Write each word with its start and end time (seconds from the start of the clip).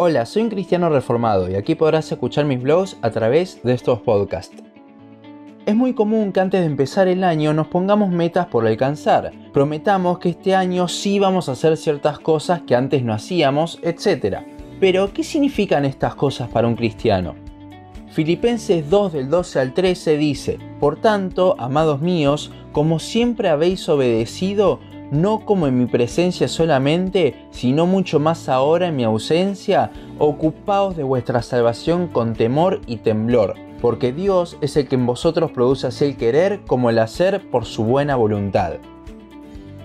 Hola, 0.00 0.26
soy 0.26 0.42
un 0.42 0.48
cristiano 0.48 0.88
reformado 0.90 1.50
y 1.50 1.56
aquí 1.56 1.74
podrás 1.74 2.12
escuchar 2.12 2.44
mis 2.44 2.62
blogs 2.62 2.96
a 3.02 3.10
través 3.10 3.60
de 3.64 3.74
estos 3.74 3.98
podcasts. 3.98 4.62
Es 5.66 5.74
muy 5.74 5.92
común 5.92 6.30
que 6.30 6.38
antes 6.38 6.60
de 6.60 6.66
empezar 6.68 7.08
el 7.08 7.24
año 7.24 7.52
nos 7.52 7.66
pongamos 7.66 8.08
metas 8.08 8.46
por 8.46 8.64
alcanzar, 8.64 9.32
prometamos 9.52 10.20
que 10.20 10.28
este 10.28 10.54
año 10.54 10.86
sí 10.86 11.18
vamos 11.18 11.48
a 11.48 11.52
hacer 11.52 11.76
ciertas 11.76 12.20
cosas 12.20 12.62
que 12.62 12.76
antes 12.76 13.02
no 13.02 13.12
hacíamos, 13.12 13.80
etc. 13.82 14.42
Pero, 14.78 15.12
¿qué 15.12 15.24
significan 15.24 15.84
estas 15.84 16.14
cosas 16.14 16.48
para 16.48 16.68
un 16.68 16.76
cristiano? 16.76 17.34
Filipenses 18.12 18.88
2 18.88 19.12
del 19.12 19.28
12 19.28 19.58
al 19.58 19.74
13 19.74 20.16
dice, 20.16 20.58
Por 20.78 21.00
tanto, 21.00 21.56
amados 21.58 22.00
míos, 22.00 22.52
como 22.70 23.00
siempre 23.00 23.48
habéis 23.48 23.88
obedecido, 23.88 24.78
no 25.10 25.40
como 25.44 25.66
en 25.66 25.78
mi 25.78 25.86
presencia 25.86 26.48
solamente, 26.48 27.46
sino 27.50 27.86
mucho 27.86 28.20
más 28.20 28.48
ahora 28.48 28.88
en 28.88 28.96
mi 28.96 29.04
ausencia, 29.04 29.90
ocupaos 30.18 30.96
de 30.96 31.02
vuestra 31.02 31.42
salvación 31.42 32.08
con 32.08 32.34
temor 32.34 32.80
y 32.86 32.96
temblor, 32.96 33.54
porque 33.80 34.12
Dios 34.12 34.56
es 34.60 34.76
el 34.76 34.88
que 34.88 34.96
en 34.96 35.06
vosotros 35.06 35.52
produce 35.52 35.86
así 35.86 36.04
el 36.04 36.16
querer 36.16 36.60
como 36.66 36.90
el 36.90 36.98
hacer 36.98 37.48
por 37.50 37.64
su 37.64 37.84
buena 37.84 38.16
voluntad. 38.16 38.74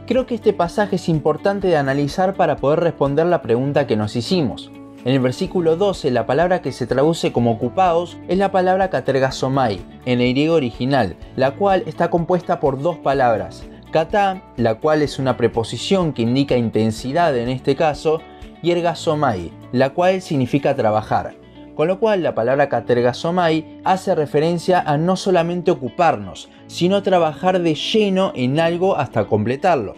Creo 0.05 0.25
que 0.25 0.35
este 0.35 0.51
pasaje 0.51 0.97
es 0.97 1.07
importante 1.07 1.69
de 1.69 1.77
analizar 1.77 2.33
para 2.35 2.57
poder 2.57 2.81
responder 2.81 3.25
la 3.25 3.41
pregunta 3.41 3.87
que 3.87 3.95
nos 3.95 4.15
hicimos. 4.15 4.69
En 5.05 5.13
el 5.13 5.19
versículo 5.19 5.75
12, 5.75 6.11
la 6.11 6.25
palabra 6.25 6.61
que 6.61 6.71
se 6.71 6.87
traduce 6.87 7.33
como 7.33 7.51
ocupaos 7.51 8.17
es 8.27 8.37
la 8.37 8.51
palabra 8.51 8.89
katergasomai, 8.89 9.81
en 10.05 10.21
el 10.21 10.33
griego 10.33 10.55
original, 10.55 11.15
la 11.35 11.51
cual 11.55 11.83
está 11.87 12.09
compuesta 12.09 12.61
por 12.61 12.81
dos 12.81 12.97
palabras, 12.97 13.65
kata, 13.93 14.41
la 14.57 14.75
cual 14.75 15.03
es 15.03 15.19
una 15.19 15.37
preposición 15.37 16.11
que 16.11 16.23
indica 16.23 16.57
intensidad 16.57 17.37
en 17.37 17.47
este 17.47 17.77
caso, 17.77 18.19
y 18.61 18.71
ergasomai, 18.71 19.51
la 19.71 19.91
cual 19.91 20.21
significa 20.21 20.75
trabajar. 20.75 21.35
Con 21.75 21.87
lo 21.87 21.99
cual 21.99 22.23
la 22.23 22.35
palabra 22.35 22.69
katergasomai 22.69 23.79
hace 23.83 24.15
referencia 24.15 24.81
a 24.81 24.97
no 24.97 25.15
solamente 25.15 25.71
ocuparnos, 25.71 26.49
sino 26.67 27.03
trabajar 27.03 27.61
de 27.61 27.75
lleno 27.75 28.31
en 28.35 28.59
algo 28.59 28.97
hasta 28.97 29.25
completarlo. 29.25 29.95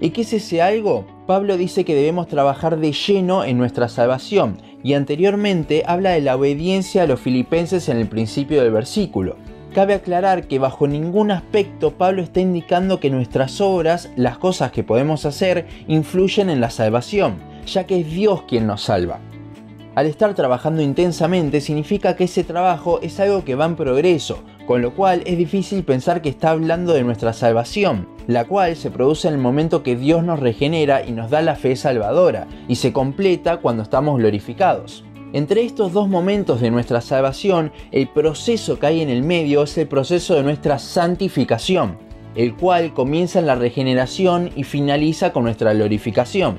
¿Y 0.00 0.10
qué 0.10 0.22
es 0.22 0.32
ese 0.32 0.60
algo? 0.60 1.06
Pablo 1.26 1.56
dice 1.56 1.84
que 1.84 1.94
debemos 1.94 2.28
trabajar 2.28 2.78
de 2.78 2.92
lleno 2.92 3.44
en 3.44 3.56
nuestra 3.56 3.88
salvación, 3.88 4.58
y 4.82 4.94
anteriormente 4.94 5.84
habla 5.86 6.10
de 6.10 6.20
la 6.20 6.36
obediencia 6.36 7.02
a 7.02 7.06
los 7.06 7.20
filipenses 7.20 7.88
en 7.88 7.98
el 7.98 8.08
principio 8.08 8.62
del 8.62 8.72
versículo. 8.72 9.36
Cabe 9.74 9.94
aclarar 9.94 10.48
que 10.48 10.58
bajo 10.58 10.88
ningún 10.88 11.30
aspecto 11.30 11.92
Pablo 11.92 12.22
está 12.22 12.40
indicando 12.40 13.00
que 13.00 13.10
nuestras 13.10 13.60
obras, 13.60 14.10
las 14.16 14.38
cosas 14.38 14.72
que 14.72 14.82
podemos 14.82 15.26
hacer, 15.26 15.66
influyen 15.86 16.48
en 16.48 16.60
la 16.60 16.70
salvación, 16.70 17.36
ya 17.66 17.84
que 17.84 18.00
es 18.00 18.10
Dios 18.10 18.42
quien 18.48 18.66
nos 18.66 18.82
salva. 18.82 19.20
Al 19.94 20.06
estar 20.06 20.32
trabajando 20.34 20.80
intensamente 20.80 21.60
significa 21.60 22.14
que 22.14 22.24
ese 22.24 22.44
trabajo 22.44 23.00
es 23.02 23.18
algo 23.20 23.44
que 23.44 23.56
va 23.56 23.66
en 23.66 23.76
progreso, 23.76 24.44
con 24.64 24.80
lo 24.80 24.94
cual 24.94 25.22
es 25.26 25.36
difícil 25.36 25.82
pensar 25.82 26.22
que 26.22 26.28
está 26.28 26.50
hablando 26.50 26.92
de 26.92 27.02
nuestra 27.02 27.32
salvación, 27.32 28.08
la 28.26 28.44
cual 28.44 28.76
se 28.76 28.90
produce 28.90 29.26
en 29.28 29.34
el 29.34 29.40
momento 29.40 29.82
que 29.82 29.96
Dios 29.96 30.22
nos 30.22 30.38
regenera 30.38 31.04
y 31.04 31.10
nos 31.10 31.30
da 31.30 31.42
la 31.42 31.56
fe 31.56 31.74
salvadora, 31.74 32.46
y 32.68 32.76
se 32.76 32.92
completa 32.92 33.56
cuando 33.56 33.82
estamos 33.82 34.18
glorificados. 34.18 35.04
Entre 35.34 35.62
estos 35.62 35.92
dos 35.92 36.08
momentos 36.08 36.62
de 36.62 36.70
nuestra 36.70 37.02
salvación, 37.02 37.70
el 37.92 38.08
proceso 38.08 38.78
que 38.78 38.86
hay 38.86 39.02
en 39.02 39.10
el 39.10 39.22
medio 39.22 39.62
es 39.64 39.76
el 39.76 39.86
proceso 39.86 40.34
de 40.34 40.42
nuestra 40.42 40.78
santificación, 40.78 41.98
el 42.34 42.56
cual 42.56 42.94
comienza 42.94 43.38
en 43.38 43.46
la 43.46 43.54
regeneración 43.54 44.50
y 44.56 44.64
finaliza 44.64 45.34
con 45.34 45.44
nuestra 45.44 45.74
glorificación. 45.74 46.58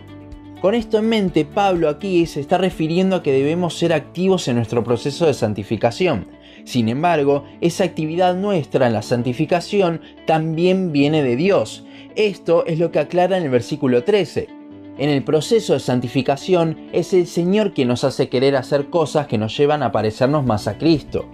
Con 0.62 0.76
esto 0.76 1.00
en 1.00 1.10
mente, 1.10 1.46
Pablo 1.46 1.90
aquí 1.90 2.28
se 2.28 2.42
está 2.42 2.60
refiriendo 2.60 3.16
a 3.16 3.24
que 3.24 3.32
debemos 3.32 3.76
ser 3.76 3.92
activos 3.92 4.48
en 4.48 4.58
nuestro 4.58 4.84
proceso 4.84 5.26
de 5.26 5.34
santificación. 5.34 6.28
Sin 6.64 6.90
embargo, 6.90 7.46
esa 7.62 7.86
actividad 7.86 8.36
nuestra 8.36 8.86
en 8.86 8.94
la 8.94 9.02
santificación 9.02 10.02
también 10.28 10.92
viene 10.92 11.24
de 11.24 11.38
Dios. 11.38 11.86
Esto 12.16 12.68
es 12.68 12.78
lo 12.78 12.92
que 12.92 13.00
aclara 13.00 13.38
en 13.38 13.46
el 13.46 13.50
versículo 13.50 14.04
13 14.04 14.59
en 15.00 15.10
el 15.10 15.24
proceso 15.24 15.74
de 15.74 15.80
santificación 15.80 16.90
es 16.92 17.14
el 17.14 17.26
Señor 17.26 17.74
quien 17.74 17.88
nos 17.88 18.04
hace 18.04 18.28
querer 18.28 18.58
hacer 18.58 18.90
cosas 18.90 19.28
que 19.28 19.38
nos 19.38 19.58
llevan 19.58 19.82
a 19.82 19.94
parecernos 19.94 20.46
más 20.46 20.68
a 20.68 20.78
Cristo. 20.78 21.26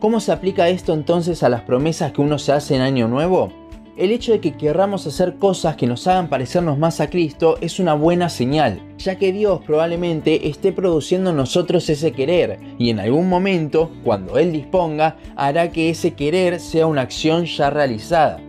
¿Cómo 0.00 0.18
se 0.18 0.32
aplica 0.32 0.70
esto 0.70 0.94
entonces 0.94 1.42
a 1.42 1.50
las 1.50 1.60
promesas 1.60 2.12
que 2.12 2.22
uno 2.22 2.38
se 2.38 2.52
hace 2.52 2.74
en 2.74 2.80
Año 2.80 3.06
Nuevo? 3.06 3.52
El 3.98 4.12
hecho 4.12 4.32
de 4.32 4.40
que 4.40 4.52
querramos 4.52 5.06
hacer 5.06 5.36
cosas 5.36 5.76
que 5.76 5.86
nos 5.86 6.06
hagan 6.06 6.28
parecernos 6.28 6.78
más 6.78 7.00
a 7.00 7.10
Cristo 7.10 7.58
es 7.60 7.80
una 7.80 7.92
buena 7.92 8.30
señal, 8.30 8.80
ya 8.96 9.16
que 9.16 9.32
Dios 9.32 9.60
probablemente 9.66 10.48
esté 10.48 10.72
produciendo 10.72 11.30
en 11.30 11.36
nosotros 11.36 11.88
ese 11.90 12.12
querer 12.12 12.58
y 12.78 12.88
en 12.88 13.00
algún 13.00 13.28
momento, 13.28 13.90
cuando 14.04 14.38
Él 14.38 14.52
disponga, 14.52 15.16
hará 15.34 15.70
que 15.70 15.90
ese 15.90 16.14
querer 16.14 16.60
sea 16.60 16.86
una 16.86 17.02
acción 17.02 17.44
ya 17.44 17.68
realizada. 17.68 18.40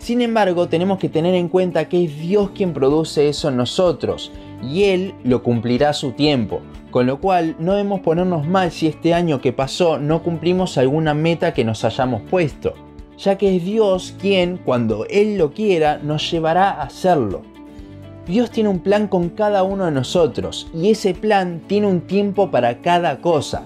Sin 0.00 0.22
embargo, 0.22 0.66
tenemos 0.66 0.98
que 0.98 1.10
tener 1.10 1.34
en 1.34 1.48
cuenta 1.48 1.86
que 1.86 2.02
es 2.02 2.18
Dios 2.18 2.50
quien 2.54 2.72
produce 2.72 3.28
eso 3.28 3.50
en 3.50 3.58
nosotros 3.58 4.32
y 4.62 4.84
Él 4.84 5.14
lo 5.24 5.42
cumplirá 5.42 5.90
a 5.90 5.92
su 5.92 6.12
tiempo, 6.12 6.62
con 6.90 7.06
lo 7.06 7.20
cual 7.20 7.54
no 7.58 7.72
debemos 7.72 8.00
ponernos 8.00 8.48
mal 8.48 8.72
si 8.72 8.86
este 8.86 9.12
año 9.12 9.42
que 9.42 9.52
pasó 9.52 9.98
no 9.98 10.22
cumplimos 10.22 10.78
alguna 10.78 11.12
meta 11.12 11.52
que 11.52 11.64
nos 11.64 11.84
hayamos 11.84 12.22
puesto, 12.22 12.72
ya 13.18 13.36
que 13.36 13.54
es 13.54 13.62
Dios 13.62 14.14
quien, 14.18 14.56
cuando 14.56 15.04
Él 15.10 15.36
lo 15.36 15.52
quiera, 15.52 15.98
nos 16.02 16.30
llevará 16.30 16.70
a 16.70 16.84
hacerlo. 16.84 17.42
Dios 18.26 18.50
tiene 18.50 18.70
un 18.70 18.80
plan 18.80 19.06
con 19.06 19.28
cada 19.28 19.64
uno 19.64 19.84
de 19.84 19.92
nosotros 19.92 20.70
y 20.72 20.88
ese 20.88 21.12
plan 21.12 21.60
tiene 21.66 21.86
un 21.86 22.00
tiempo 22.00 22.50
para 22.50 22.78
cada 22.78 23.20
cosa. 23.20 23.64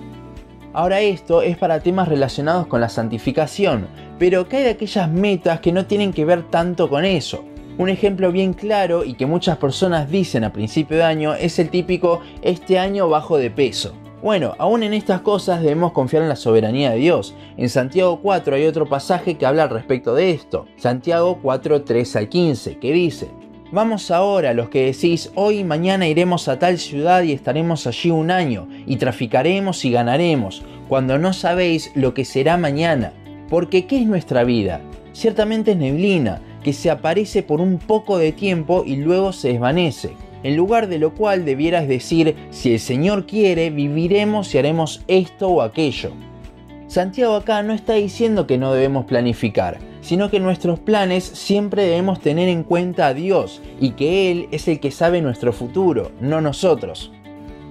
Ahora 0.75 1.01
esto 1.01 1.41
es 1.41 1.57
para 1.57 1.79
temas 1.79 2.09
relacionados 2.09 2.67
con 2.67 2.81
la 2.81 2.89
santificación, 2.89 3.87
pero 4.19 4.49
¿qué 4.49 4.57
hay 4.57 4.63
de 4.65 4.71
aquellas 4.71 5.09
metas 5.09 5.61
que 5.61 5.71
no 5.71 5.87
tienen 5.87 6.13
que 6.13 6.25
ver 6.25 6.51
tanto 6.51 6.91
con 6.91 7.05
eso? 7.05 7.45
Un 7.79 7.91
ejemplo 7.91 8.33
bien 8.33 8.55
claro 8.55 9.05
y 9.05 9.15
que 9.15 9.25
muchas 9.25 9.57
personas 9.59 10.11
dicen 10.11 10.43
a 10.43 10.53
principio 10.53 10.97
de 10.97 11.05
año 11.05 11.33
es 11.35 11.61
el 11.61 11.71
típico 11.71 12.23
este 12.43 12.81
año 12.81 13.09
bajo 13.09 13.39
de 13.39 13.53
peso. 13.53 13.95
Bueno, 14.21 14.55
aún 14.59 14.83
en 14.83 14.95
estas 14.95 15.21
cosas 15.21 15.61
debemos 15.61 15.93
confiar 15.93 16.25
en 16.25 16.29
la 16.29 16.35
soberanía 16.35 16.91
de 16.91 16.97
Dios. 16.97 17.37
En 17.57 17.69
Santiago 17.69 18.19
4 18.21 18.57
hay 18.57 18.67
otro 18.67 18.87
pasaje 18.87 19.37
que 19.37 19.47
habla 19.47 19.63
al 19.65 19.71
respecto 19.71 20.13
de 20.17 20.33
esto. 20.33 20.67
Santiago 20.77 21.39
4, 21.41 21.83
3 21.83 22.17
al 22.17 22.29
15, 22.29 22.79
que 22.79 22.93
dice, 22.93 23.29
Vamos 23.75 24.13
ahora 24.13 24.55
los 24.55 24.69
que 24.69 24.85
decís, 24.85 25.33
hoy 25.35 25.59
y 25.59 25.65
mañana 25.65 26.07
iremos 26.07 26.47
a 26.47 26.61
tal 26.61 26.79
ciudad 26.79 27.25
y 27.25 27.33
estaremos 27.33 27.89
allí 27.89 28.09
un 28.09 28.31
año, 28.31 28.69
y 28.87 28.99
traficaremos 28.99 29.85
y 29.85 29.91
ganaremos, 29.91 30.63
cuando 30.89 31.19
no 31.19 31.33
sabéis 31.33 31.91
lo 31.97 32.15
que 32.15 32.25
será 32.25 32.57
mañana. 32.57 33.13
Porque 33.51 33.87
¿qué 33.87 33.99
es 33.99 34.07
nuestra 34.07 34.45
vida? 34.45 34.81
Ciertamente 35.13 35.73
es 35.73 35.77
neblina, 35.77 36.41
que 36.63 36.73
se 36.73 36.89
aparece 36.89 37.43
por 37.43 37.61
un 37.61 37.79
poco 37.79 38.17
de 38.17 38.31
tiempo 38.31 38.85
y 38.87 38.95
luego 38.95 39.33
se 39.33 39.49
desvanece. 39.49 40.13
En 40.45 40.57
lugar 40.57 40.87
de 40.87 41.01
lo 41.01 41.13
cual 41.13 41.45
debieras 41.45 41.89
decir, 41.89 42.37
si 42.51 42.75
el 42.75 42.79
Señor 42.79 43.27
quiere, 43.27 43.71
viviremos 43.71 44.55
y 44.55 44.59
haremos 44.59 45.03
esto 45.09 45.49
o 45.49 45.63
aquello. 45.63 46.13
Santiago 46.87 47.35
acá 47.35 47.61
no 47.65 47.73
está 47.73 47.95
diciendo 47.95 48.47
que 48.47 48.57
no 48.57 48.73
debemos 48.73 49.07
planificar, 49.07 49.79
sino 50.05 50.31
que 50.31 50.39
nuestros 50.39 50.79
planes 50.79 51.25
siempre 51.25 51.85
debemos 51.85 52.21
tener 52.21 52.51
en 52.51 52.63
cuenta 52.63 53.07
a 53.07 53.15
Dios 53.15 53.63
y 53.81 53.93
que 53.93 54.31
Él 54.31 54.49
es 54.51 54.69
el 54.69 54.79
que 54.79 54.91
sabe 54.91 55.23
nuestro 55.23 55.55
futuro, 55.55 56.13
no 56.21 56.43
nosotros. 56.43 57.11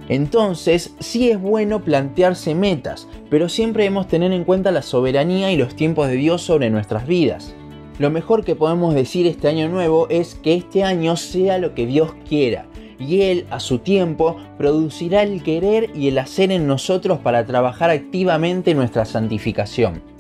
Entonces, 0.10 0.96
sí 1.00 1.30
es 1.30 1.40
bueno 1.40 1.84
plantearse 1.84 2.56
metas, 2.56 3.08
pero 3.30 3.50
siempre 3.50 3.84
debemos 3.84 4.08
tener 4.08 4.32
en 4.32 4.46
cuenta 4.46 4.72
la 4.72 4.82
soberanía 4.82 5.52
y 5.52 5.58
los 5.58 5.76
tiempos 5.76 6.08
de 6.08 6.16
Dios 6.16 6.42
sobre 6.42 6.72
nuestras 6.72 7.06
vidas. 7.06 7.54
Lo 8.00 8.10
mejor 8.10 8.44
que 8.44 8.56
podemos 8.56 8.96
decir 8.96 9.28
este 9.28 9.48
año 9.48 9.70
nuevo 9.70 10.08
es 10.10 10.34
que 10.34 10.56
este 10.56 10.84
año 10.84 11.16
sea 11.16 11.60
lo 11.60 11.76
que 11.76 11.86
Dios 11.86 12.16
quiera, 12.28 12.66
y 12.98 13.22
Él 13.22 13.46
a 13.52 13.60
su 13.60 13.78
tiempo 13.78 14.38
producirá 14.58 15.22
el 15.22 15.44
querer 15.44 15.92
y 15.94 16.08
el 16.08 16.18
hacer 16.18 16.52
en 16.52 16.66
nosotros 16.66 17.20
para 17.20 17.46
trabajar 17.46 17.92
activamente 17.92 18.74
nuestra 18.74 19.06
santificación. 19.06 20.13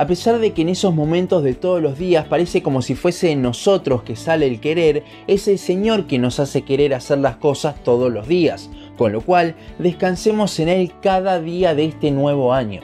A 0.00 0.06
pesar 0.06 0.38
de 0.38 0.54
que 0.54 0.62
en 0.62 0.70
esos 0.70 0.94
momentos 0.94 1.44
de 1.44 1.52
todos 1.52 1.82
los 1.82 1.98
días 1.98 2.24
parece 2.24 2.62
como 2.62 2.80
si 2.80 2.94
fuese 2.94 3.32
en 3.32 3.42
nosotros 3.42 4.02
que 4.02 4.16
sale 4.16 4.46
el 4.46 4.58
querer, 4.58 5.04
es 5.26 5.46
el 5.46 5.58
Señor 5.58 6.06
quien 6.06 6.22
nos 6.22 6.40
hace 6.40 6.62
querer 6.62 6.94
hacer 6.94 7.18
las 7.18 7.36
cosas 7.36 7.74
todos 7.84 8.10
los 8.10 8.26
días, 8.26 8.70
con 8.96 9.12
lo 9.12 9.20
cual 9.20 9.56
descansemos 9.78 10.58
en 10.58 10.70
Él 10.70 10.90
cada 11.02 11.38
día 11.38 11.74
de 11.74 11.84
este 11.84 12.12
nuevo 12.12 12.54
año. 12.54 12.80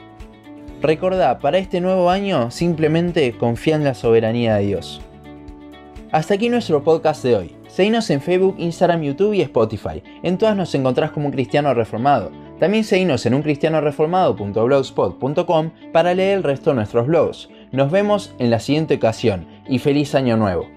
Recordá, 0.82 1.38
para 1.38 1.56
este 1.56 1.80
nuevo 1.80 2.10
año 2.10 2.50
simplemente 2.50 3.32
confía 3.32 3.76
en 3.76 3.84
la 3.84 3.94
soberanía 3.94 4.56
de 4.56 4.66
Dios. 4.66 5.00
Hasta 6.12 6.34
aquí 6.34 6.50
nuestro 6.50 6.84
podcast 6.84 7.24
de 7.24 7.34
hoy. 7.34 7.56
Seguinos 7.68 8.10
en 8.10 8.20
Facebook, 8.20 8.56
Instagram, 8.58 9.00
YouTube 9.00 9.32
y 9.32 9.40
Spotify. 9.40 10.02
En 10.22 10.36
todas 10.36 10.54
nos 10.54 10.74
encontrás 10.74 11.12
como 11.12 11.28
un 11.28 11.32
cristiano 11.32 11.72
reformado. 11.72 12.30
También 12.58 12.84
seguinos 12.84 13.26
en 13.26 13.34
uncristianoreformado.blogspot.com 13.34 15.70
para 15.92 16.14
leer 16.14 16.38
el 16.38 16.44
resto 16.44 16.70
de 16.70 16.76
nuestros 16.76 17.06
blogs. 17.06 17.50
Nos 17.72 17.90
vemos 17.90 18.34
en 18.38 18.50
la 18.50 18.60
siguiente 18.60 18.94
ocasión 18.94 19.46
y 19.68 19.78
feliz 19.78 20.14
año 20.14 20.36
nuevo. 20.36 20.75